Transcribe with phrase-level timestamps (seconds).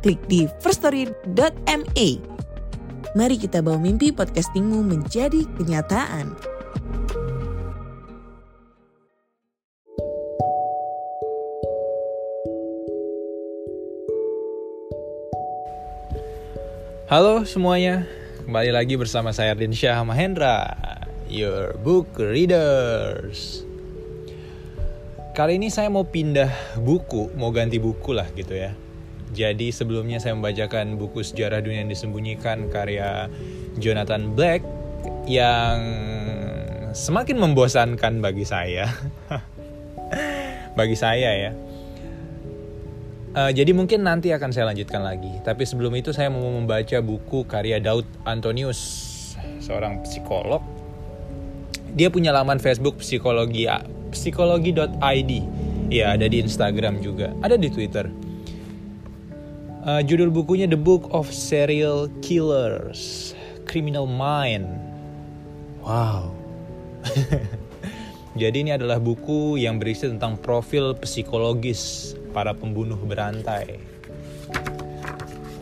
[0.00, 2.08] klik di firststory.me.
[3.12, 6.32] Mari kita bawa mimpi podcastingmu menjadi kenyataan.
[17.10, 18.06] Halo semuanya,
[18.46, 20.78] kembali lagi bersama saya Ardin Syah Mahendra,
[21.26, 23.66] your book readers.
[25.34, 28.70] Kali ini saya mau pindah buku, mau ganti buku lah gitu ya.
[29.30, 33.30] Jadi sebelumnya saya membacakan buku Sejarah Dunia yang Disembunyikan karya
[33.78, 34.66] Jonathan Black
[35.30, 35.78] yang
[36.90, 38.90] semakin membosankan bagi saya.
[40.78, 41.52] bagi saya ya.
[43.30, 45.30] Uh, jadi mungkin nanti akan saya lanjutkan lagi.
[45.46, 48.78] Tapi sebelum itu saya mau membaca buku karya Daud Antonius,
[49.62, 50.58] seorang psikolog.
[51.94, 53.70] Dia punya laman Facebook psikologi
[54.10, 55.32] psikologi.id.
[55.90, 58.10] Ya, ada di Instagram juga, ada di Twitter.
[59.80, 63.32] Uh, judul bukunya The Book of Serial Killers,
[63.64, 64.68] Criminal Mind.
[65.80, 66.36] Wow.
[68.40, 73.80] Jadi ini adalah buku yang berisi tentang profil psikologis para pembunuh berantai.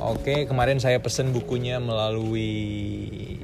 [0.02, 3.38] Oke, kemarin saya pesen bukunya melalui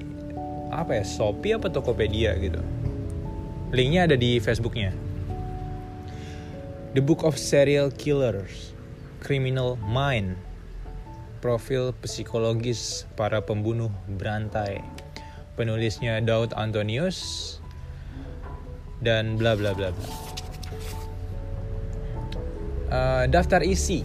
[0.75, 2.59] apa ya, Shopee apa Tokopedia gitu.
[3.70, 4.91] Linknya ada di Facebooknya.
[6.98, 8.75] The Book of Serial Killers,
[9.22, 10.53] Criminal Mind
[11.45, 14.81] profil psikologis para pembunuh berantai.
[15.61, 17.60] Penulisnya Daud Antonius
[19.05, 20.09] dan bla bla bla bla.
[22.88, 24.00] Uh, daftar isi.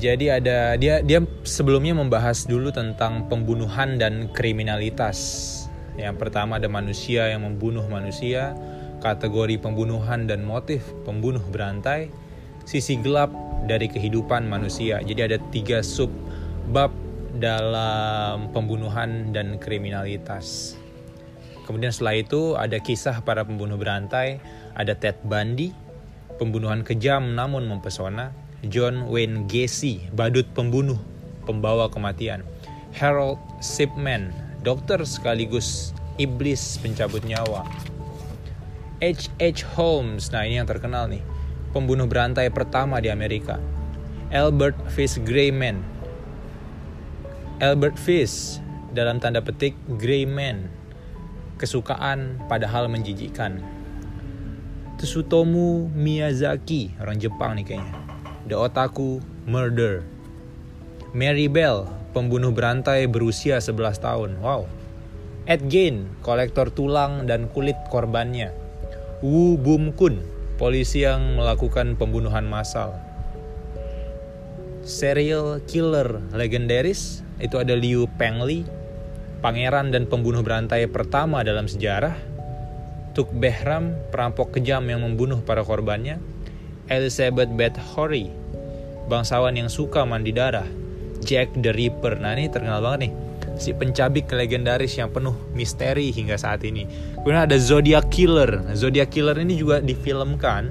[0.00, 5.52] Jadi ada dia dia sebelumnya membahas dulu tentang pembunuhan dan kriminalitas.
[6.00, 8.56] Yang pertama ada manusia yang membunuh manusia,
[9.04, 12.12] kategori pembunuhan dan motif pembunuh berantai,
[12.68, 13.32] sisi gelap
[13.66, 15.02] dari kehidupan manusia.
[15.02, 16.10] Jadi ada tiga sub
[16.70, 16.90] bab
[17.36, 20.78] dalam pembunuhan dan kriminalitas.
[21.66, 24.38] Kemudian setelah itu ada kisah para pembunuh berantai,
[24.78, 25.74] ada Ted Bundy,
[26.38, 28.30] pembunuhan kejam namun mempesona,
[28.70, 30.96] John Wayne Gacy, badut pembunuh,
[31.42, 32.46] pembawa kematian,
[32.94, 34.30] Harold Shipman,
[34.62, 35.90] dokter sekaligus
[36.22, 37.66] iblis pencabut nyawa,
[39.02, 39.28] H.
[39.42, 39.60] H.
[39.76, 41.20] Holmes, nah ini yang terkenal nih,
[41.70, 43.58] pembunuh berantai pertama di Amerika,
[44.30, 45.82] Albert Fish Grayman.
[47.62, 48.60] Albert Fish
[48.92, 50.68] dalam tanda petik Grayman,
[51.56, 53.62] kesukaan padahal menjijikkan.
[54.96, 57.94] Tsutomu Miyazaki, orang Jepang nih kayaknya.
[58.48, 60.00] The Otaku Murder.
[61.12, 61.84] Mary Bell,
[62.16, 64.30] pembunuh berantai berusia 11 tahun.
[64.40, 64.64] Wow.
[65.46, 68.50] Ed Gein, kolektor tulang dan kulit korbannya.
[69.20, 70.20] Wu Bum Kun,
[70.56, 72.96] polisi yang melakukan pembunuhan massal.
[74.80, 78.64] Serial killer legendaris itu ada Liu Pengli,
[79.44, 82.16] pangeran dan pembunuh berantai pertama dalam sejarah.
[83.12, 86.20] Tuk Behram, perampok kejam yang membunuh para korbannya.
[86.86, 87.80] Elizabeth Beth
[89.08, 90.68] bangsawan yang suka mandi darah.
[91.24, 93.25] Jack the Ripper, nah ini terkenal banget nih
[93.56, 96.84] si pencabik legendaris yang penuh misteri hingga saat ini.
[97.20, 98.62] Kemudian ada Zodiac Killer.
[98.76, 100.70] Zodiac Killer ini juga difilmkan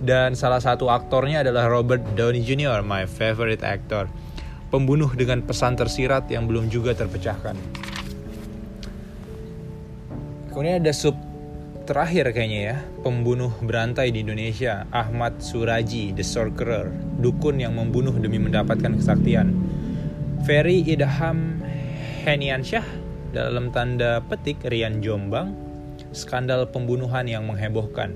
[0.00, 4.08] dan salah satu aktornya adalah Robert Downey Jr., my favorite actor.
[4.70, 7.58] Pembunuh dengan pesan tersirat yang belum juga terpecahkan.
[10.50, 11.14] Kemudian ada sub
[11.90, 16.86] terakhir kayaknya ya, pembunuh berantai di Indonesia, Ahmad Suraji, The Sorcerer,
[17.18, 19.50] dukun yang membunuh demi mendapatkan kesaktian.
[20.46, 21.59] Ferry Idham
[22.20, 22.84] Heniansyah
[23.32, 25.56] dalam tanda petik Rian Jombang
[26.12, 28.12] skandal pembunuhan yang menghebohkan.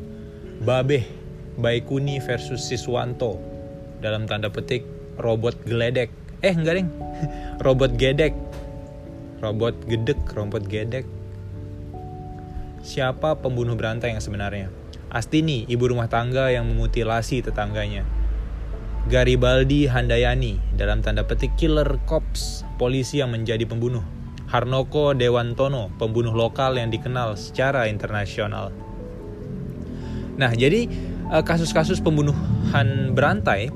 [0.60, 1.08] Babeh
[1.56, 3.40] Baikuni versus Siswanto
[4.04, 4.84] dalam tanda petik
[5.16, 6.12] robot geledek.
[6.44, 6.92] Eh enggak deng.
[7.64, 8.36] Robot gedek.
[9.40, 11.08] Robot gedek robot gedek.
[12.84, 14.68] Siapa pembunuh berantai yang sebenarnya?
[15.08, 18.04] Astini ibu rumah tangga yang memutilasi tetangganya
[19.04, 24.00] Garibaldi Handayani dalam tanda petik killer cops, polisi yang menjadi pembunuh.
[24.48, 28.72] Harnoko Dewantono, pembunuh lokal yang dikenal secara internasional.
[30.40, 30.88] Nah, jadi
[31.28, 33.68] eh, kasus-kasus pembunuhan berantai,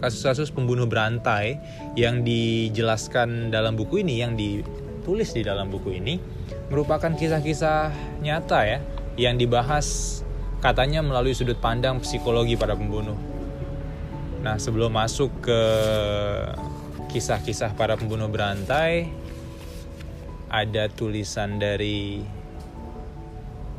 [0.00, 1.60] kasus-kasus pembunuh berantai
[1.92, 6.16] yang dijelaskan dalam buku ini, yang ditulis di dalam buku ini,
[6.72, 7.92] merupakan kisah-kisah
[8.24, 8.78] nyata ya,
[9.20, 10.20] yang dibahas
[10.64, 13.33] katanya melalui sudut pandang psikologi para pembunuh.
[14.44, 15.60] Nah, sebelum masuk ke
[17.08, 19.08] kisah-kisah para pembunuh berantai,
[20.52, 22.20] ada tulisan dari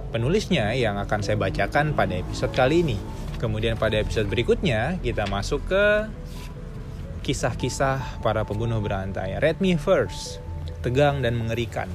[0.09, 2.97] penulisnya yang akan saya bacakan pada episode kali ini.
[3.37, 5.85] Kemudian pada episode berikutnya kita masuk ke
[7.21, 9.37] kisah-kisah para pembunuh berantai.
[9.37, 10.41] Read Me First,
[10.81, 11.93] tegang dan mengerikan,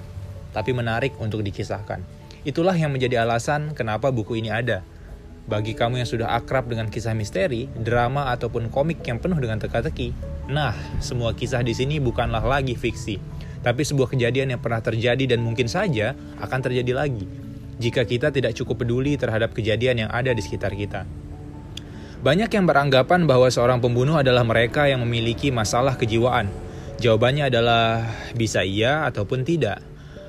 [0.54, 2.06] tapi menarik untuk dikisahkan.
[2.46, 4.86] Itulah yang menjadi alasan kenapa buku ini ada.
[5.50, 10.14] Bagi kamu yang sudah akrab dengan kisah misteri, drama ataupun komik yang penuh dengan teka-teki,
[10.46, 10.70] nah,
[11.02, 13.18] semua kisah di sini bukanlah lagi fiksi,
[13.66, 17.26] tapi sebuah kejadian yang pernah terjadi dan mungkin saja akan terjadi lagi
[17.82, 21.02] jika kita tidak cukup peduli terhadap kejadian yang ada di sekitar kita.
[22.22, 26.46] Banyak yang beranggapan bahwa seorang pembunuh adalah mereka yang memiliki masalah kejiwaan.
[27.02, 28.06] Jawabannya adalah
[28.36, 29.82] bisa iya ataupun tidak.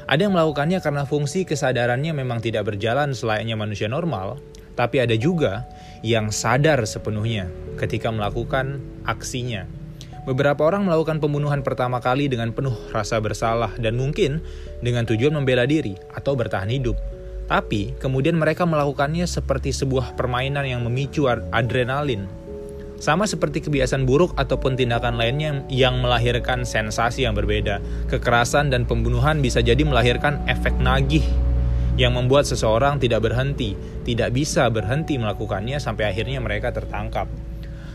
[0.08, 4.40] Ada yang melakukannya karena fungsi kesadarannya memang tidak berjalan selayaknya manusia normal,
[4.76, 5.68] tapi ada juga
[6.02, 9.66] yang sadar sepenuhnya ketika melakukan aksinya.
[10.22, 14.38] Beberapa orang melakukan pembunuhan pertama kali dengan penuh rasa bersalah dan mungkin
[14.86, 16.94] dengan tujuan membela diri atau bertahan hidup.
[17.50, 22.30] Tapi kemudian mereka melakukannya seperti sebuah permainan yang memicu adrenalin.
[23.02, 27.82] Sama seperti kebiasaan buruk ataupun tindakan lainnya yang melahirkan sensasi yang berbeda.
[28.14, 31.26] Kekerasan dan pembunuhan bisa jadi melahirkan efek nagih
[31.98, 37.30] yang membuat seseorang tidak berhenti, tidak bisa berhenti melakukannya sampai akhirnya mereka tertangkap.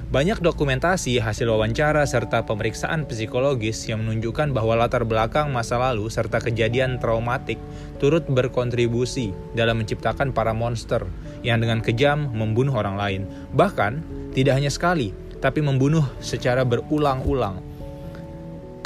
[0.07, 6.39] Banyak dokumentasi, hasil wawancara, serta pemeriksaan psikologis yang menunjukkan bahwa latar belakang masa lalu serta
[6.39, 7.59] kejadian traumatik
[7.99, 11.03] turut berkontribusi dalam menciptakan para monster
[11.43, 13.23] yang dengan kejam membunuh orang lain.
[13.51, 13.93] Bahkan,
[14.31, 15.11] tidak hanya sekali,
[15.43, 17.59] tapi membunuh secara berulang-ulang.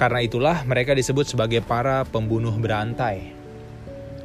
[0.01, 3.40] Karena itulah mereka disebut sebagai para pembunuh berantai.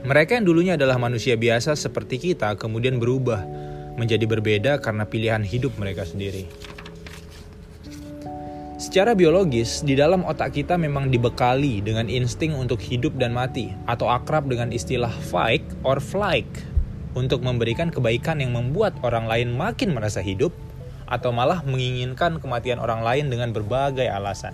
[0.06, 3.42] Mereka yang dulunya adalah manusia biasa seperti kita kemudian berubah
[3.98, 6.46] menjadi berbeda karena pilihan hidup mereka sendiri.
[8.78, 14.06] Secara biologis, di dalam otak kita memang dibekali dengan insting untuk hidup dan mati, atau
[14.14, 16.46] akrab dengan istilah fight or flight,
[17.18, 20.54] untuk memberikan kebaikan yang membuat orang lain makin merasa hidup,
[21.10, 24.54] atau malah menginginkan kematian orang lain dengan berbagai alasan.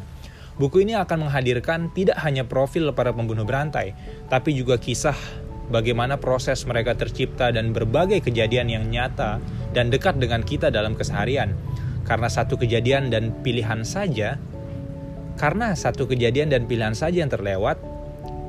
[0.61, 3.97] Buku ini akan menghadirkan tidak hanya profil para pembunuh berantai,
[4.29, 5.17] tapi juga kisah
[5.71, 9.39] bagaimana proses mereka tercipta dan berbagai kejadian yang nyata
[9.71, 11.55] dan dekat dengan kita dalam keseharian
[12.05, 14.35] karena satu kejadian dan pilihan saja,
[15.37, 17.79] karena satu kejadian dan pilihan saja yang terlewat,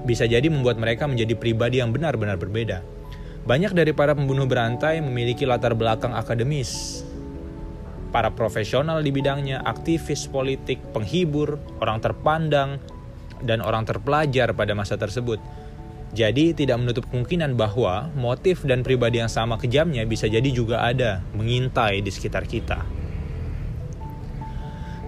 [0.02, 2.82] bisa jadi membuat mereka menjadi pribadi yang benar-benar berbeda.
[3.46, 7.02] Banyak dari para pembunuh berantai memiliki latar belakang akademis.
[8.10, 12.82] Para profesional di bidangnya, aktivis politik, penghibur, orang terpandang,
[13.42, 15.40] dan orang terpelajar pada masa tersebut.
[16.12, 21.25] Jadi tidak menutup kemungkinan bahwa motif dan pribadi yang sama kejamnya bisa jadi juga ada
[21.32, 22.85] mengintai di sekitar kita.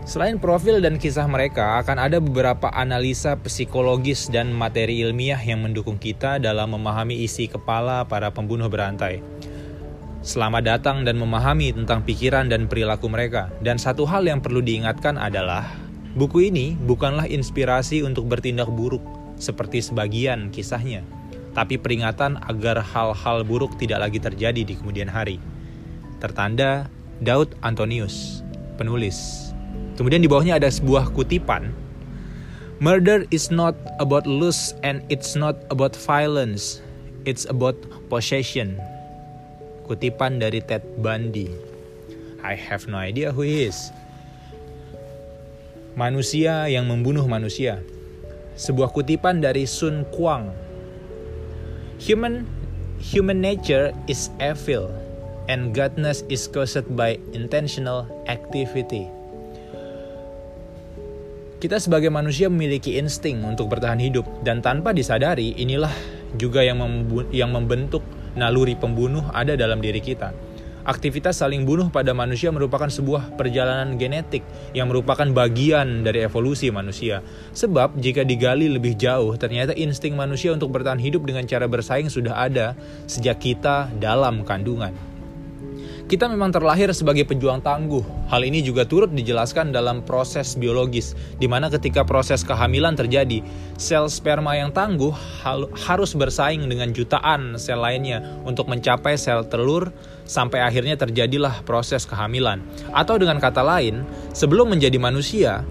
[0.08, 5.96] Selain profil dan kisah mereka, akan ada beberapa analisa psikologis dan materi ilmiah yang mendukung
[5.96, 9.24] kita dalam memahami isi kepala para pembunuh berantai.
[10.24, 13.52] Selamat datang dan memahami tentang pikiran dan perilaku mereka.
[13.60, 15.68] Dan satu hal yang perlu diingatkan adalah,
[16.16, 21.02] buku ini bukanlah inspirasi untuk bertindak buruk seperti sebagian kisahnya,
[21.54, 25.38] tapi peringatan agar hal-hal buruk tidak lagi terjadi di kemudian hari.
[26.18, 26.90] Tertanda
[27.22, 28.42] Daud Antonius,
[28.74, 29.50] penulis.
[29.94, 31.70] Kemudian di bawahnya ada sebuah kutipan.
[32.82, 36.82] Murder is not about lust and it's not about violence.
[37.22, 37.78] It's about
[38.10, 38.76] possession.
[39.86, 41.54] Kutipan dari Ted Bundy.
[42.42, 43.94] I have no idea who he is.
[45.94, 47.80] Manusia yang membunuh manusia.
[48.54, 50.54] Sebuah kutipan dari Sun Kwang.
[51.98, 52.46] Human
[53.02, 54.94] human nature is evil
[55.50, 59.10] and godness is caused by intentional activity.
[61.58, 65.90] Kita sebagai manusia memiliki insting untuk bertahan hidup dan tanpa disadari inilah
[66.38, 68.06] juga yang membentuk
[68.38, 70.30] naluri pembunuh ada dalam diri kita.
[70.84, 74.44] Aktivitas saling bunuh pada manusia merupakan sebuah perjalanan genetik
[74.76, 77.24] yang merupakan bagian dari evolusi manusia.
[77.56, 82.36] Sebab jika digali lebih jauh, ternyata insting manusia untuk bertahan hidup dengan cara bersaing sudah
[82.36, 82.76] ada
[83.08, 84.92] sejak kita dalam kandungan.
[86.04, 88.28] Kita memang terlahir sebagai pejuang tangguh.
[88.28, 93.40] Hal ini juga turut dijelaskan dalam proses biologis, di mana ketika proses kehamilan terjadi,
[93.80, 95.16] sel sperma yang tangguh
[95.88, 99.96] harus bersaing dengan jutaan sel lainnya untuk mencapai sel telur
[100.28, 102.60] sampai akhirnya terjadilah proses kehamilan.
[102.92, 104.04] Atau dengan kata lain,
[104.36, 105.64] sebelum menjadi manusia,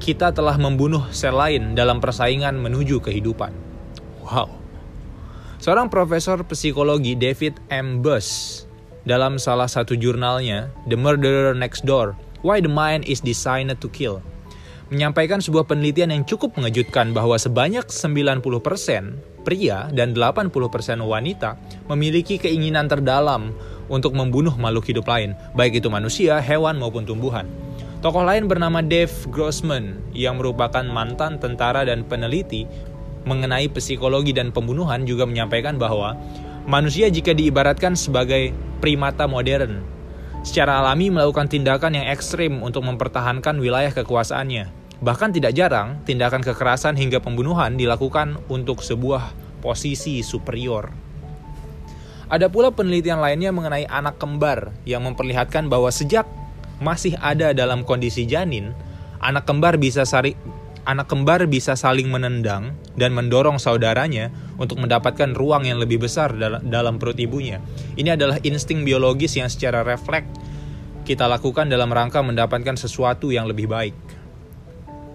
[0.00, 3.52] kita telah membunuh sel lain dalam persaingan menuju kehidupan.
[4.24, 4.48] Wow.
[5.60, 8.00] Seorang profesor psikologi David M.
[8.00, 8.71] Buss
[9.02, 12.14] dalam salah satu jurnalnya, The Murderer Next Door,
[12.46, 14.22] Why the Mind is Designed to Kill,
[14.90, 20.52] menyampaikan sebuah penelitian yang cukup mengejutkan bahwa sebanyak 90% pria dan 80%
[21.02, 21.58] wanita
[21.90, 23.50] memiliki keinginan terdalam
[23.90, 27.50] untuk membunuh makhluk hidup lain, baik itu manusia, hewan maupun tumbuhan.
[28.02, 32.66] Tokoh lain bernama Dave Grossman yang merupakan mantan tentara dan peneliti
[33.22, 36.18] mengenai psikologi dan pembunuhan juga menyampaikan bahwa
[36.66, 39.82] manusia jika diibaratkan sebagai primata modern.
[40.42, 44.82] Secara alami melakukan tindakan yang ekstrim untuk mempertahankan wilayah kekuasaannya.
[45.02, 50.90] Bahkan tidak jarang, tindakan kekerasan hingga pembunuhan dilakukan untuk sebuah posisi superior.
[52.26, 56.26] Ada pula penelitian lainnya mengenai anak kembar yang memperlihatkan bahwa sejak
[56.82, 58.74] masih ada dalam kondisi janin,
[59.22, 60.34] anak kembar bisa sari,
[60.82, 66.98] anak kembar bisa saling menendang dan mendorong saudaranya untuk mendapatkan ruang yang lebih besar dalam
[66.98, 67.62] perut ibunya.
[67.94, 70.42] Ini adalah insting biologis yang secara refleks
[71.02, 73.96] kita lakukan dalam rangka mendapatkan sesuatu yang lebih baik.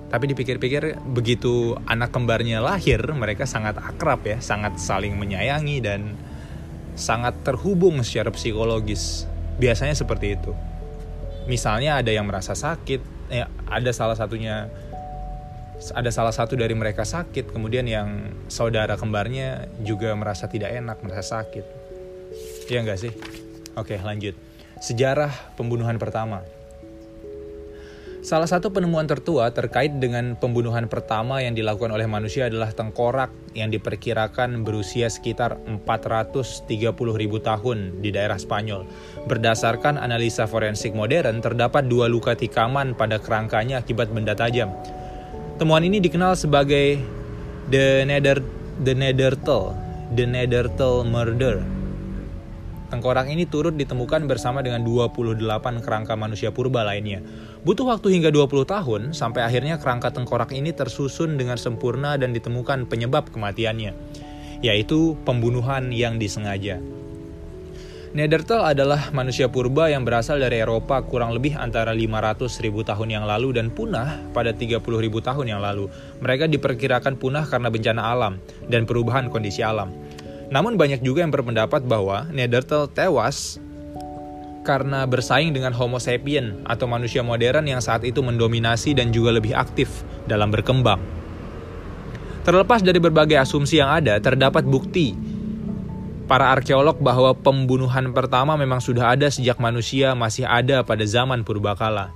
[0.08, 6.16] Tapi dipikir-pikir begitu anak kembarnya lahir, mereka sangat akrab ya, sangat saling menyayangi dan
[6.96, 9.28] sangat terhubung secara psikologis.
[9.60, 10.52] Biasanya seperti itu.
[11.48, 14.72] Misalnya ada yang merasa sakit, eh, ada salah satunya
[15.94, 21.39] ada salah satu dari mereka sakit, kemudian yang saudara kembarnya juga merasa tidak enak, merasa
[21.41, 21.65] sakit.
[22.67, 23.13] Iya enggak sih?
[23.77, 24.36] Oke, lanjut.
[24.82, 26.44] Sejarah pembunuhan pertama.
[28.27, 33.72] Salah satu penemuan tertua terkait dengan pembunuhan pertama yang dilakukan oleh manusia adalah tengkorak yang
[33.72, 35.56] diperkirakan berusia sekitar
[35.88, 36.67] 430
[37.15, 38.84] ribu tahun di daerah Spanyol.
[39.32, 44.75] Berdasarkan analisa forensik modern, terdapat dua luka tikaman pada kerangkanya akibat benda tajam.
[45.58, 47.02] Temuan ini dikenal sebagai
[47.74, 48.46] The Nether
[48.86, 49.74] The Nethertal,
[50.14, 51.66] The Nethertal Murder.
[52.94, 55.42] Tengkorak ini turut ditemukan bersama dengan 28
[55.82, 57.26] kerangka manusia purba lainnya.
[57.66, 62.86] Butuh waktu hingga 20 tahun sampai akhirnya kerangka tengkorak ini tersusun dengan sempurna dan ditemukan
[62.86, 63.98] penyebab kematiannya,
[64.62, 66.78] yaitu pembunuhan yang disengaja.
[68.16, 73.26] Neanderthal adalah manusia purba yang berasal dari Eropa kurang lebih antara 500 ribu tahun yang
[73.28, 75.92] lalu dan punah pada 30 ribu tahun yang lalu.
[76.24, 78.40] Mereka diperkirakan punah karena bencana alam
[78.72, 79.92] dan perubahan kondisi alam.
[80.48, 83.60] Namun banyak juga yang berpendapat bahwa Neanderthal tewas
[84.64, 89.52] karena bersaing dengan Homo sapien atau manusia modern yang saat itu mendominasi dan juga lebih
[89.52, 91.04] aktif dalam berkembang.
[92.48, 95.37] Terlepas dari berbagai asumsi yang ada, terdapat bukti
[96.28, 102.12] para arkeolog bahwa pembunuhan pertama memang sudah ada sejak manusia masih ada pada zaman purbakala.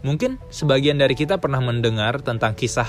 [0.00, 2.88] Mungkin sebagian dari kita pernah mendengar tentang kisah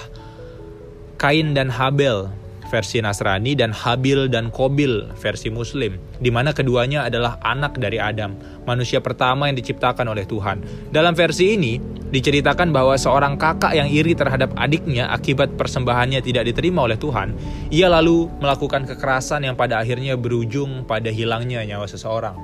[1.19, 2.31] Kain dan Habel
[2.71, 8.39] versi Nasrani dan Habil dan Kobil versi Muslim, di mana keduanya adalah anak dari Adam,
[8.63, 10.63] manusia pertama yang diciptakan oleh Tuhan.
[10.95, 11.75] Dalam versi ini,
[12.15, 17.35] diceritakan bahwa seorang kakak yang iri terhadap adiknya akibat persembahannya tidak diterima oleh Tuhan,
[17.67, 22.39] ia lalu melakukan kekerasan yang pada akhirnya berujung pada hilangnya nyawa seseorang.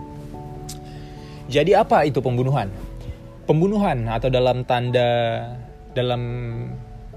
[1.48, 2.68] Jadi apa itu pembunuhan?
[3.48, 5.40] Pembunuhan atau dalam tanda
[5.96, 6.22] dalam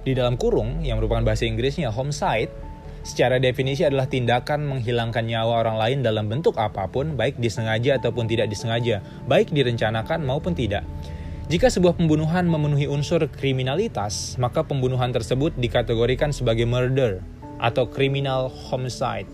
[0.07, 2.70] di dalam kurung yang merupakan bahasa Inggrisnya homicide
[3.03, 8.29] secara definisi adalah tindakan menghilangkan nyawa orang lain dalam bentuk apa pun, baik disengaja ataupun
[8.29, 10.85] tidak disengaja, baik direncanakan maupun tidak.
[11.51, 17.19] Jika sebuah pembunuhan memenuhi unsur kriminalitas, maka pembunuhan tersebut dikategorikan sebagai murder
[17.59, 19.27] atau criminal homicide.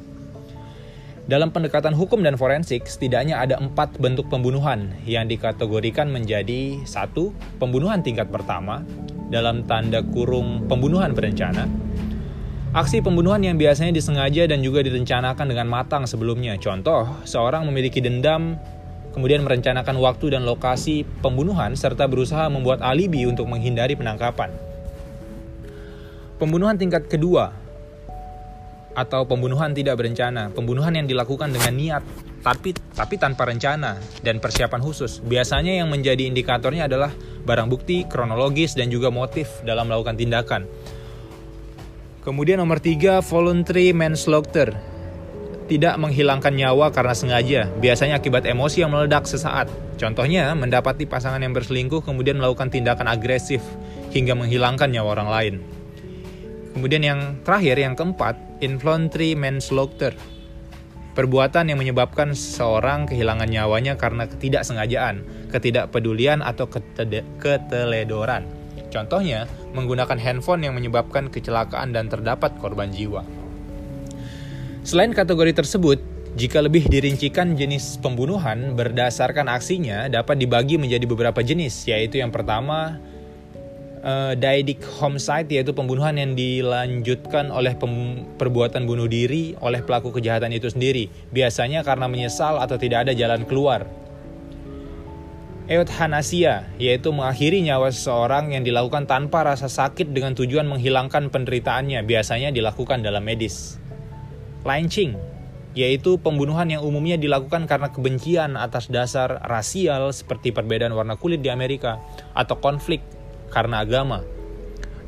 [1.26, 7.98] Dalam pendekatan hukum dan forensik, setidaknya ada empat bentuk pembunuhan yang dikategorikan menjadi satu pembunuhan
[7.98, 8.86] tingkat pertama
[9.26, 11.66] dalam tanda kurung pembunuhan berencana,
[12.74, 16.58] Aksi pembunuhan yang biasanya disengaja dan juga direncanakan dengan matang sebelumnya.
[16.58, 18.58] Contoh, seorang memiliki dendam,
[19.14, 24.50] kemudian merencanakan waktu dan lokasi pembunuhan serta berusaha membuat alibi untuk menghindari penangkapan.
[26.36, 27.54] Pembunuhan tingkat kedua
[28.96, 32.02] atau pembunuhan tidak berencana, pembunuhan yang dilakukan dengan niat
[32.46, 35.18] tapi tapi tanpa rencana dan persiapan khusus.
[35.24, 37.10] Biasanya yang menjadi indikatornya adalah
[37.42, 40.62] barang bukti, kronologis dan juga motif dalam melakukan tindakan.
[42.26, 44.74] Kemudian nomor tiga, voluntary manslaughter.
[45.66, 49.66] tidak menghilangkan nyawa karena sengaja, biasanya akibat emosi yang meledak sesaat.
[49.98, 53.58] Contohnya, mendapati pasangan yang berselingkuh kemudian melakukan tindakan agresif
[54.14, 55.54] hingga menghilangkan nyawa orang lain.
[56.70, 60.14] Kemudian yang terakhir, yang keempat, involuntary manslaughter.
[61.18, 66.70] Perbuatan yang menyebabkan seseorang kehilangan nyawanya karena ketidaksengajaan, ketidakpedulian, atau
[67.42, 68.55] keteledoran.
[68.96, 69.44] Contohnya,
[69.76, 73.20] menggunakan handphone yang menyebabkan kecelakaan dan terdapat korban jiwa.
[74.88, 76.00] Selain kategori tersebut,
[76.36, 82.96] jika lebih dirincikan jenis pembunuhan berdasarkan aksinya dapat dibagi menjadi beberapa jenis, yaitu yang pertama
[84.00, 87.76] uh, daidic homicide yaitu pembunuhan yang dilanjutkan oleh
[88.40, 93.44] perbuatan bunuh diri oleh pelaku kejahatan itu sendiri, biasanya karena menyesal atau tidak ada jalan
[93.44, 94.05] keluar.
[95.66, 102.54] Euthanasia, yaitu mengakhiri nyawa seseorang yang dilakukan tanpa rasa sakit dengan tujuan menghilangkan penderitaannya, biasanya
[102.54, 103.82] dilakukan dalam medis
[104.62, 105.18] lynching,
[105.74, 111.50] yaitu pembunuhan yang umumnya dilakukan karena kebencian atas dasar rasial seperti perbedaan warna kulit di
[111.50, 111.98] Amerika
[112.30, 113.02] atau konflik
[113.50, 114.22] karena agama.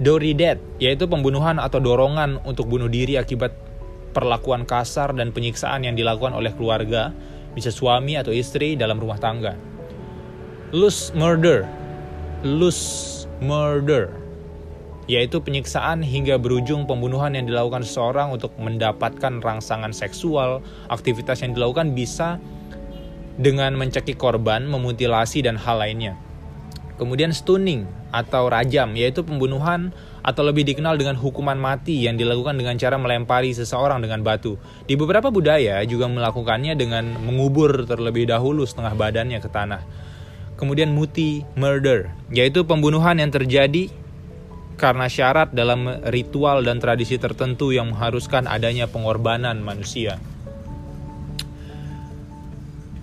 [0.02, 3.54] Dory death, yaitu pembunuhan atau dorongan untuk bunuh diri akibat
[4.10, 7.14] perlakuan kasar dan penyiksaan yang dilakukan oleh keluarga,
[7.54, 9.77] bisa suami atau istri dalam rumah tangga.
[10.68, 11.64] Loose murder,
[12.44, 14.12] loose murder,
[15.08, 20.60] yaitu penyiksaan hingga berujung pembunuhan yang dilakukan seseorang untuk mendapatkan rangsangan seksual.
[20.92, 22.36] Aktivitas yang dilakukan bisa
[23.40, 26.20] dengan mencekik korban, memutilasi, dan hal lainnya.
[27.00, 29.88] Kemudian stunning atau rajam, yaitu pembunuhan
[30.20, 34.60] atau lebih dikenal dengan hukuman mati yang dilakukan dengan cara melempari seseorang dengan batu.
[34.84, 40.07] Di beberapa budaya juga melakukannya dengan mengubur terlebih dahulu setengah badannya ke tanah.
[40.58, 43.94] Kemudian muti murder, yaitu pembunuhan yang terjadi
[44.74, 50.18] karena syarat dalam ritual dan tradisi tertentu yang mengharuskan adanya pengorbanan manusia.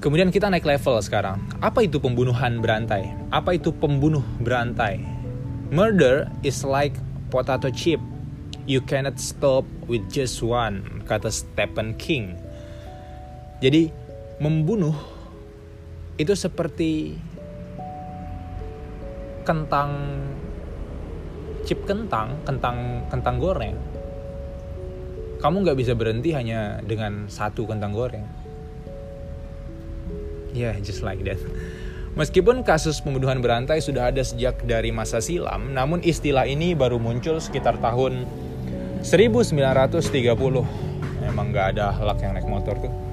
[0.03, 1.41] Kemudian kita naik level sekarang.
[1.63, 3.09] Apa itu pembunuhan berantai?
[3.31, 5.01] Apa itu pembunuh berantai?
[5.71, 6.93] Murder is like
[7.33, 7.97] potato chip.
[8.69, 12.37] You cannot stop with just one, kata Stephen King.
[13.65, 13.89] Jadi,
[14.37, 14.93] membunuh
[16.21, 17.17] itu seperti
[19.45, 19.91] kentang
[21.65, 23.77] chip kentang, kentang kentang goreng,
[25.41, 28.25] kamu nggak bisa berhenti hanya dengan satu kentang goreng.
[30.55, 31.37] Ya, yeah, just like that.
[32.15, 37.43] Meskipun kasus pembunuhan berantai sudah ada sejak dari masa silam, namun istilah ini baru muncul
[37.43, 38.23] sekitar tahun
[39.03, 39.99] 1930.
[41.27, 43.04] Emang nggak ada halak yang naik motor tuh.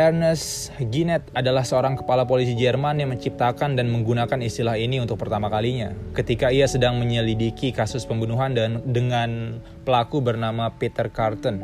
[0.00, 5.52] Ernest Ginet adalah seorang kepala polisi Jerman yang menciptakan dan menggunakan istilah ini untuk pertama
[5.52, 11.60] kalinya ketika ia sedang menyelidiki kasus pembunuhan dan dengan pelaku bernama Peter Carton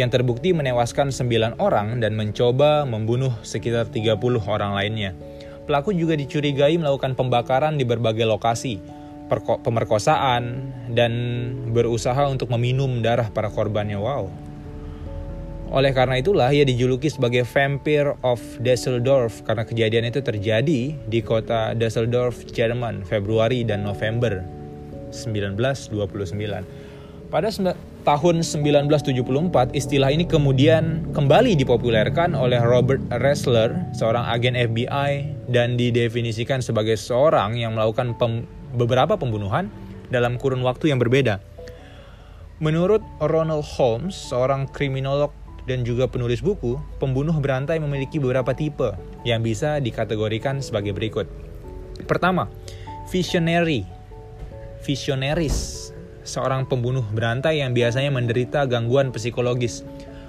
[0.00, 5.12] yang terbukti menewaskan 9 orang dan mencoba membunuh sekitar 30 orang lainnya.
[5.68, 8.78] Pelaku juga dicurigai melakukan pembakaran di berbagai lokasi,
[9.64, 11.12] pemerkosaan, dan
[11.72, 13.98] berusaha untuk meminum darah para korbannya.
[13.98, 14.30] Wow,
[15.76, 21.76] oleh karena itulah ia dijuluki sebagai Vampire of Düsseldorf karena kejadian itu terjadi di kota
[21.76, 24.40] Düsseldorf, Jerman, Februari dan November
[25.12, 25.92] 1929.
[27.28, 27.52] Pada
[28.08, 36.64] tahun 1974, istilah ini kemudian kembali dipopulerkan oleh Robert Ressler, seorang agen FBI, dan didefinisikan
[36.64, 39.68] sebagai seorang yang melakukan pem beberapa pembunuhan
[40.08, 41.42] dalam kurun waktu yang berbeda.
[42.64, 45.34] Menurut Ronald Holmes, seorang kriminolog
[45.66, 48.94] dan juga penulis buku, pembunuh berantai memiliki beberapa tipe
[49.26, 51.26] yang bisa dikategorikan sebagai berikut.
[52.06, 52.46] Pertama,
[53.10, 53.82] visionary.
[54.86, 55.90] Visionaris,
[56.22, 59.82] seorang pembunuh berantai yang biasanya menderita gangguan psikologis.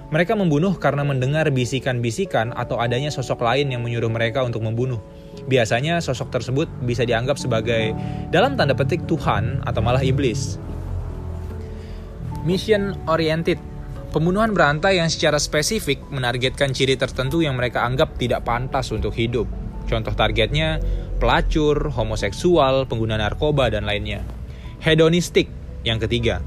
[0.08, 4.98] Mereka membunuh karena mendengar bisikan-bisikan atau adanya sosok lain yang menyuruh mereka untuk membunuh.
[5.46, 7.92] Biasanya sosok tersebut bisa dianggap sebagai
[8.32, 10.56] dalam tanda petik Tuhan atau malah iblis.
[12.48, 13.60] Mission oriented
[14.08, 19.44] Pembunuhan berantai yang secara spesifik menargetkan ciri tertentu yang mereka anggap tidak pantas untuk hidup.
[19.84, 20.80] Contoh targetnya
[21.20, 24.24] pelacur, homoseksual, pengguna narkoba, dan lainnya.
[24.80, 25.52] Hedonistik
[25.84, 26.40] yang ketiga,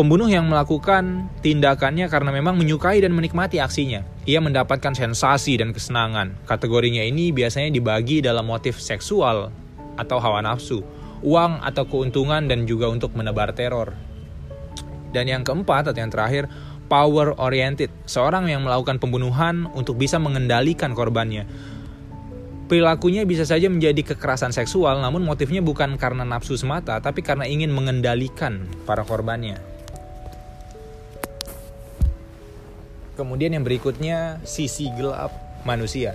[0.00, 4.08] pembunuh yang melakukan tindakannya karena memang menyukai dan menikmati aksinya.
[4.24, 6.40] Ia mendapatkan sensasi dan kesenangan.
[6.48, 9.52] Kategorinya ini biasanya dibagi dalam motif seksual
[10.00, 10.80] atau hawa nafsu,
[11.20, 13.92] uang atau keuntungan, dan juga untuk menebar teror.
[15.08, 16.46] Dan yang keempat atau yang terakhir,
[16.88, 21.44] power oriented, seorang yang melakukan pembunuhan untuk bisa mengendalikan korbannya.
[22.68, 27.72] Perilakunya bisa saja menjadi kekerasan seksual, namun motifnya bukan karena nafsu semata, tapi karena ingin
[27.72, 29.56] mengendalikan para korbannya.
[33.16, 35.32] Kemudian yang berikutnya sisi gelap
[35.64, 36.12] manusia.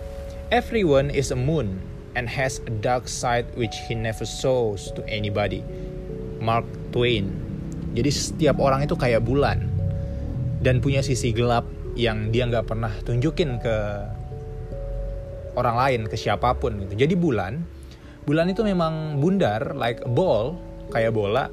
[0.54, 1.82] Everyone is a moon
[2.14, 5.66] and has a dark side which he never shows to anybody.
[6.38, 7.34] Mark Twain.
[7.98, 9.73] Jadi setiap orang itu kayak bulan
[10.64, 11.68] dan punya sisi gelap
[12.00, 13.76] yang dia nggak pernah tunjukin ke
[15.60, 16.98] orang lain, ke siapa pun gitu.
[16.98, 17.62] Jadi bulan,
[18.26, 20.58] bulan itu memang bundar like a ball,
[20.90, 21.52] kayak bola.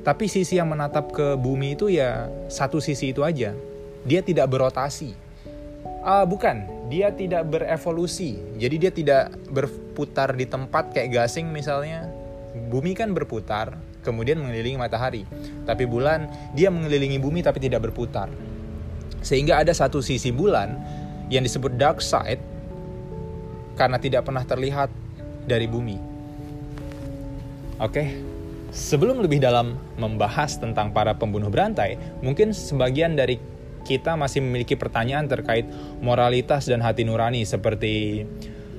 [0.00, 3.56] Tapi sisi yang menatap ke bumi itu ya satu sisi itu aja.
[4.04, 5.12] Dia tidak berotasi.
[6.00, 8.40] Uh, bukan, dia tidak berevolusi.
[8.56, 12.08] Jadi dia tidak berputar di tempat kayak gasing misalnya.
[12.72, 15.22] Bumi kan berputar, kemudian mengelilingi matahari.
[15.64, 18.28] Tapi bulan dia mengelilingi bumi tapi tidak berputar.
[19.20, 20.76] Sehingga ada satu sisi bulan
[21.30, 22.40] yang disebut dark side
[23.78, 24.92] karena tidak pernah terlihat
[25.48, 25.96] dari bumi.
[27.80, 28.28] Oke.
[28.70, 33.34] Sebelum lebih dalam membahas tentang para pembunuh berantai, mungkin sebagian dari
[33.82, 35.66] kita masih memiliki pertanyaan terkait
[35.98, 38.22] moralitas dan hati nurani seperti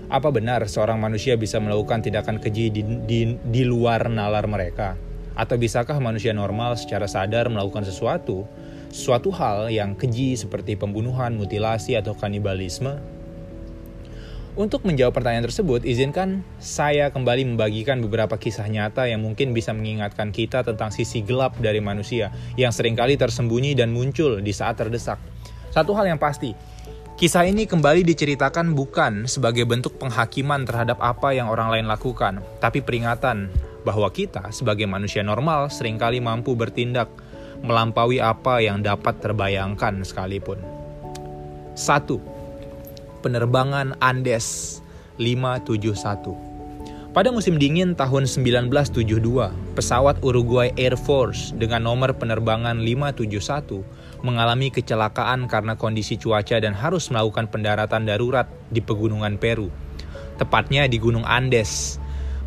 [0.08, 5.11] apa benar seorang manusia bisa melakukan tindakan keji di, di, di luar nalar mereka?
[5.42, 8.46] Atau bisakah manusia normal secara sadar melakukan sesuatu,
[8.94, 13.02] suatu hal yang keji seperti pembunuhan, mutilasi, atau kanibalisme?
[14.54, 20.30] Untuk menjawab pertanyaan tersebut, izinkan saya kembali membagikan beberapa kisah nyata yang mungkin bisa mengingatkan
[20.30, 25.18] kita tentang sisi gelap dari manusia yang sering kali tersembunyi dan muncul di saat terdesak.
[25.74, 26.54] Satu hal yang pasti,
[27.18, 32.86] kisah ini kembali diceritakan bukan sebagai bentuk penghakiman terhadap apa yang orang lain lakukan, tapi
[32.86, 37.10] peringatan bahwa kita sebagai manusia normal sering kali mampu bertindak
[37.62, 40.58] melampaui apa yang dapat terbayangkan sekalipun.
[41.78, 42.18] Satu,
[43.22, 44.80] penerbangan Andes
[45.22, 46.52] 571.
[47.12, 53.84] Pada musim dingin tahun 1972, pesawat Uruguay Air Force dengan nomor penerbangan 571
[54.24, 59.68] mengalami kecelakaan karena kondisi cuaca dan harus melakukan pendaratan darurat di pegunungan Peru,
[60.40, 62.00] tepatnya di Gunung Andes.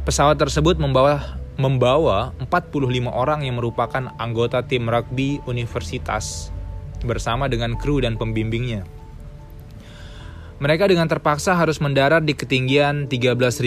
[0.05, 6.53] Pesawat tersebut membawa membawa 45 orang yang merupakan anggota tim rugby universitas
[7.01, 8.85] bersama dengan kru dan pembimbingnya.
[10.61, 13.65] Mereka dengan terpaksa harus mendarat di ketinggian 13.500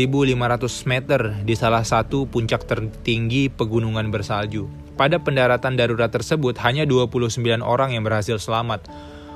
[0.85, 4.69] meter di salah satu puncak tertinggi pegunungan bersalju.
[4.93, 8.85] Pada pendaratan darurat tersebut, hanya 29 orang yang berhasil selamat.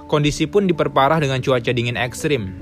[0.05, 2.55] Kondisi pun diperparah dengan cuaca dingin ekstrim.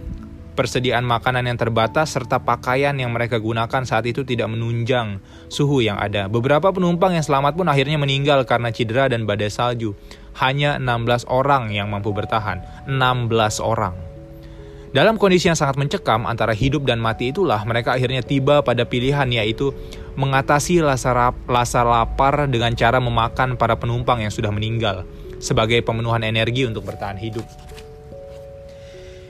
[0.57, 5.95] Persediaan makanan yang terbatas serta pakaian yang mereka gunakan saat itu tidak menunjang suhu yang
[5.95, 6.27] ada.
[6.27, 9.95] Beberapa penumpang yang selamat pun akhirnya meninggal karena cedera dan badai salju.
[10.39, 12.87] Hanya 16 orang yang mampu bertahan.
[12.87, 14.09] 16 orang.
[14.89, 19.29] Dalam kondisi yang sangat mencekam antara hidup dan mati itulah mereka akhirnya tiba pada pilihan
[19.29, 19.69] yaitu
[20.17, 21.31] mengatasi rasa,
[21.85, 25.05] lapar dengan cara memakan para penumpang yang sudah meninggal
[25.37, 27.45] sebagai pemenuhan energi untuk bertahan hidup.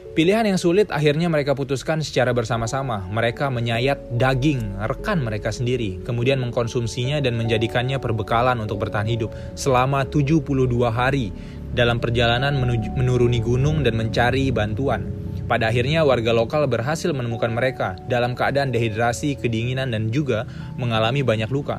[0.09, 3.05] Pilihan yang sulit akhirnya mereka putuskan secara bersama-sama.
[3.13, 10.09] Mereka menyayat daging rekan mereka sendiri, kemudian mengkonsumsinya dan menjadikannya perbekalan untuk bertahan hidup selama
[10.09, 10.41] 72
[10.89, 11.29] hari
[11.77, 12.57] dalam perjalanan
[12.97, 15.05] menuruni gunung dan mencari bantuan.
[15.45, 21.49] Pada akhirnya warga lokal berhasil menemukan mereka dalam keadaan dehidrasi, kedinginan, dan juga mengalami banyak
[21.53, 21.77] luka.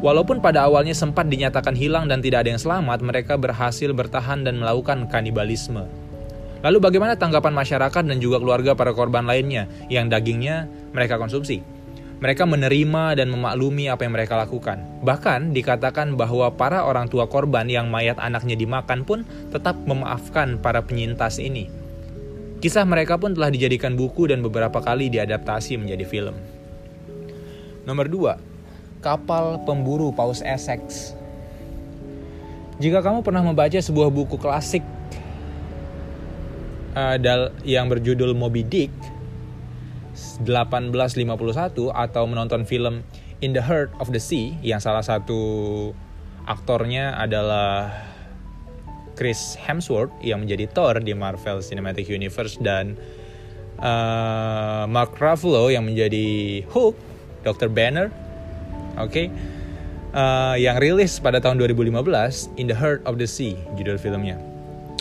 [0.00, 4.56] Walaupun pada awalnya sempat dinyatakan hilang dan tidak ada yang selamat, mereka berhasil bertahan dan
[4.56, 5.84] melakukan kanibalisme.
[6.60, 11.64] Lalu bagaimana tanggapan masyarakat dan juga keluarga para korban lainnya yang dagingnya mereka konsumsi?
[12.20, 14.84] Mereka menerima dan memaklumi apa yang mereka lakukan.
[15.00, 20.84] Bahkan dikatakan bahwa para orang tua korban yang mayat anaknya dimakan pun tetap memaafkan para
[20.84, 21.72] penyintas ini.
[22.60, 26.36] Kisah mereka pun telah dijadikan buku dan beberapa kali diadaptasi menjadi film.
[27.88, 29.00] Nomor 2.
[29.00, 31.16] Kapal Pemburu Paus Essex
[32.76, 34.84] Jika kamu pernah membaca sebuah buku klasik
[36.94, 37.16] uh,
[37.62, 38.92] yang berjudul Moby Dick
[40.42, 43.06] 1851 atau menonton film
[43.40, 45.40] In the Heart of the Sea yang salah satu
[46.44, 47.92] aktornya adalah
[49.16, 52.96] Chris Hemsworth yang menjadi Thor di Marvel Cinematic Universe dan
[53.80, 56.96] uh, Mark Ruffalo yang menjadi Hulk,
[57.44, 57.68] Dr.
[57.68, 58.08] Banner,
[58.96, 59.26] oke, okay?
[60.16, 64.49] uh, yang rilis pada tahun 2015, In the Heart of the Sea, judul filmnya.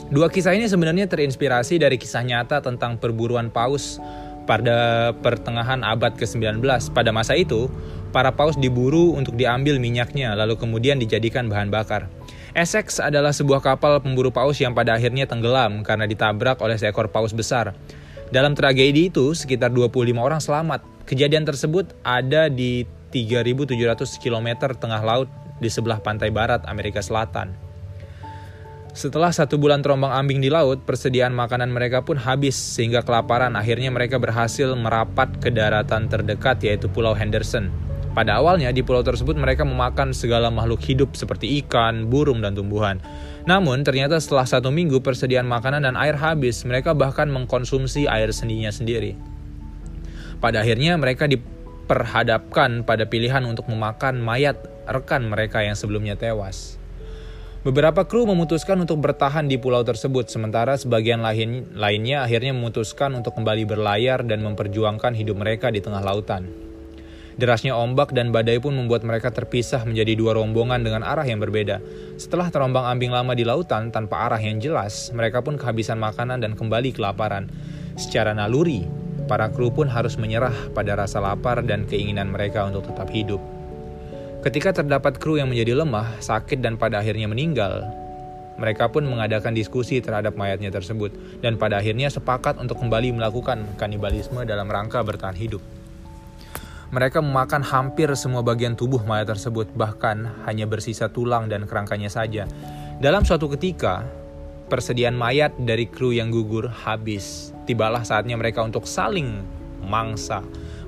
[0.09, 4.01] Dua kisah ini sebenarnya terinspirasi dari kisah nyata tentang perburuan paus
[4.49, 6.65] pada pertengahan abad ke-19.
[6.89, 7.69] Pada masa itu,
[8.09, 12.09] para paus diburu untuk diambil minyaknya, lalu kemudian dijadikan bahan bakar.
[12.57, 17.29] Essex adalah sebuah kapal pemburu paus yang pada akhirnya tenggelam karena ditabrak oleh seekor paus
[17.29, 17.77] besar.
[18.33, 20.81] Dalam tragedi itu, sekitar 25 orang selamat.
[21.05, 25.29] Kejadian tersebut ada di 3.700 km tengah laut
[25.61, 27.68] di sebelah pantai barat Amerika Selatan.
[28.89, 33.53] Setelah satu bulan terombang ambing di laut, persediaan makanan mereka pun habis sehingga kelaparan.
[33.53, 37.69] Akhirnya mereka berhasil merapat ke daratan terdekat yaitu Pulau Henderson.
[38.17, 42.97] Pada awalnya di pulau tersebut mereka memakan segala makhluk hidup seperti ikan, burung, dan tumbuhan.
[43.45, 48.73] Namun ternyata setelah satu minggu persediaan makanan dan air habis, mereka bahkan mengkonsumsi air sendinya
[48.73, 49.13] sendiri.
[50.41, 54.57] Pada akhirnya mereka diperhadapkan pada pilihan untuk memakan mayat
[54.89, 56.78] rekan mereka yang sebelumnya tewas.
[57.59, 63.35] Beberapa kru memutuskan untuk bertahan di pulau tersebut, sementara sebagian lain, lainnya akhirnya memutuskan untuk
[63.35, 66.47] kembali berlayar dan memperjuangkan hidup mereka di tengah lautan.
[67.35, 71.83] Derasnya ombak dan badai pun membuat mereka terpisah menjadi dua rombongan dengan arah yang berbeda.
[72.15, 76.55] Setelah terombang ambing lama di lautan tanpa arah yang jelas, mereka pun kehabisan makanan dan
[76.55, 77.51] kembali kelaparan.
[77.99, 78.87] Secara naluri,
[79.27, 83.58] para kru pun harus menyerah pada rasa lapar dan keinginan mereka untuk tetap hidup.
[84.39, 87.83] Ketika terdapat kru yang menjadi lemah, sakit, dan pada akhirnya meninggal,
[88.55, 91.11] mereka pun mengadakan diskusi terhadap mayatnya tersebut
[91.43, 95.59] dan pada akhirnya sepakat untuk kembali melakukan kanibalisme dalam rangka bertahan hidup.
[96.95, 102.47] Mereka memakan hampir semua bagian tubuh mayat tersebut, bahkan hanya bersisa tulang dan kerangkanya saja.
[103.03, 104.07] Dalam suatu ketika,
[104.71, 107.51] persediaan mayat dari kru yang gugur habis.
[107.67, 109.43] Tibalah saatnya mereka untuk saling
[109.83, 110.39] mangsa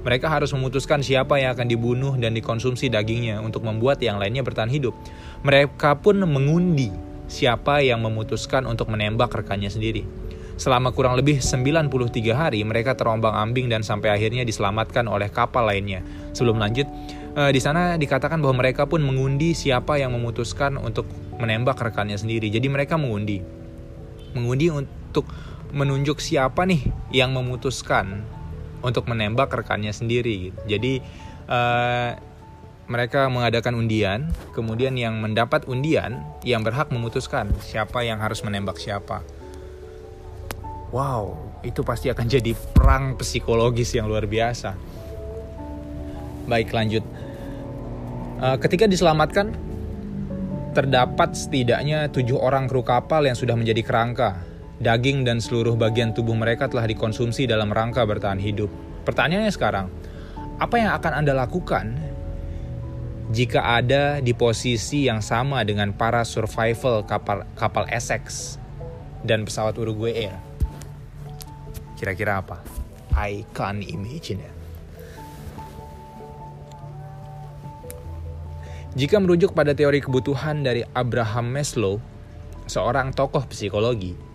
[0.01, 4.69] mereka harus memutuskan siapa yang akan dibunuh dan dikonsumsi dagingnya untuk membuat yang lainnya bertahan
[4.69, 4.97] hidup.
[5.45, 6.89] Mereka pun mengundi
[7.29, 10.03] siapa yang memutuskan untuk menembak rekannya sendiri.
[10.59, 11.89] Selama kurang lebih 93
[12.37, 16.05] hari, mereka terombang ambing dan sampai akhirnya diselamatkan oleh kapal lainnya.
[16.37, 16.85] Sebelum lanjut,
[17.33, 21.09] eh, di sana dikatakan bahwa mereka pun mengundi siapa yang memutuskan untuk
[21.41, 22.53] menembak rekannya sendiri.
[22.53, 23.41] Jadi mereka mengundi.
[24.37, 25.25] Mengundi untuk
[25.73, 28.21] menunjuk siapa nih yang memutuskan
[28.81, 30.53] untuk menembak rekannya sendiri.
[30.65, 31.01] Jadi
[31.49, 32.17] uh,
[32.91, 39.23] mereka mengadakan undian, kemudian yang mendapat undian yang berhak memutuskan siapa yang harus menembak siapa.
[40.91, 44.75] Wow, itu pasti akan jadi perang psikologis yang luar biasa.
[46.51, 47.05] Baik, lanjut.
[48.41, 49.53] Uh, ketika diselamatkan,
[50.75, 54.50] terdapat setidaknya tujuh orang kru kapal yang sudah menjadi kerangka
[54.81, 58.67] daging dan seluruh bagian tubuh mereka telah dikonsumsi dalam rangka bertahan hidup.
[59.05, 59.87] Pertanyaannya sekarang,
[60.57, 61.85] apa yang akan Anda lakukan
[63.29, 68.57] jika ada di posisi yang sama dengan para survival kapal kapal Essex
[69.21, 70.37] dan pesawat Uruguay Air?
[72.01, 72.65] Kira-kira apa?
[73.13, 74.53] I can't imagine it.
[78.91, 82.03] Jika merujuk pada teori kebutuhan dari Abraham Maslow,
[82.67, 84.30] seorang tokoh psikologi,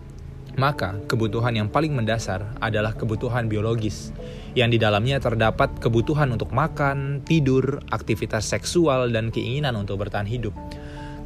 [0.57, 4.09] maka, kebutuhan yang paling mendasar adalah kebutuhan biologis,
[4.57, 10.57] yang di dalamnya terdapat kebutuhan untuk makan, tidur, aktivitas seksual, dan keinginan untuk bertahan hidup.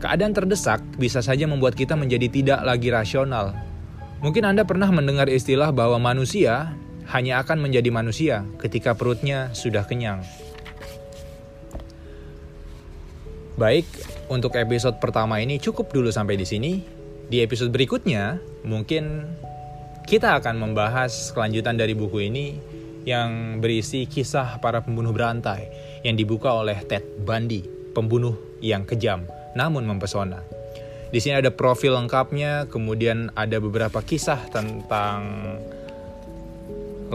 [0.04, 3.56] Keadaan terdesak bisa saja membuat kita menjadi tidak lagi rasional.
[4.20, 6.76] Mungkin Anda pernah mendengar istilah bahwa manusia
[7.10, 10.28] hanya akan menjadi manusia ketika perutnya sudah kenyang.
[13.56, 13.88] Baik,
[14.28, 17.01] untuk episode pertama ini cukup dulu sampai di sini.
[17.32, 19.24] Di episode berikutnya, mungkin
[20.04, 22.60] kita akan membahas kelanjutan dari buku ini
[23.08, 25.72] yang berisi kisah para pembunuh berantai
[26.04, 27.64] yang dibuka oleh Ted Bundy,
[27.96, 29.24] pembunuh yang kejam
[29.56, 30.44] namun mempesona.
[31.08, 35.24] Di sini ada profil lengkapnya, kemudian ada beberapa kisah tentang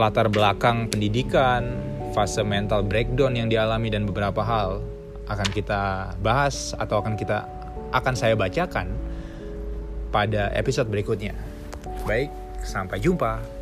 [0.01, 1.77] latar belakang pendidikan,
[2.17, 4.81] fase mental breakdown yang dialami dan beberapa hal
[5.29, 7.45] akan kita bahas atau akan kita
[7.93, 9.06] akan saya bacakan
[10.11, 11.35] pada episode berikutnya.
[12.07, 12.31] Baik,
[12.63, 13.56] sampai jumpa.